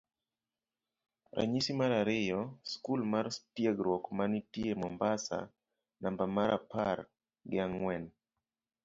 [1.35, 5.37] Ranyisi mar ariyo skul mar tiegruok ma nitie mombasa
[6.01, 6.97] namba marapar
[7.49, 8.03] gi ang'wen